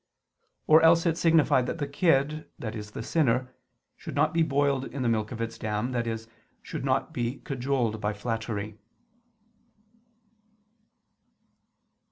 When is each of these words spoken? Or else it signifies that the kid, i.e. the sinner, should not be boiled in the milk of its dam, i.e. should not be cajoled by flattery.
Or 0.65 0.81
else 0.81 1.05
it 1.05 1.15
signifies 1.15 1.65
that 1.65 1.77
the 1.77 1.85
kid, 1.87 2.49
i.e. 2.59 2.81
the 2.81 3.03
sinner, 3.03 3.53
should 3.95 4.15
not 4.15 4.33
be 4.33 4.41
boiled 4.41 4.85
in 4.85 5.03
the 5.03 5.07
milk 5.07 5.31
of 5.31 5.39
its 5.41 5.59
dam, 5.59 5.93
i.e. 5.95 6.17
should 6.63 6.83
not 6.83 7.13
be 7.13 7.37
cajoled 7.45 8.01
by 8.01 8.11
flattery. 8.13 8.79